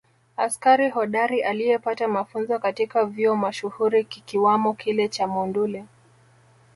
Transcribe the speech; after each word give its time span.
Askari 0.37 0.89
hodari 0.89 1.43
aliyepata 1.43 2.07
mafunzo 2.07 2.59
katika 2.59 3.05
vyuo 3.05 3.35
mashuhuri 3.35 4.03
kikiwamo 4.03 4.73
kile 4.73 5.07
cha 5.09 5.27
Monduli 5.27 5.85